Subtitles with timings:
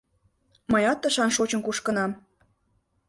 [0.71, 2.11] Мыят тышан шочын-кушкынам.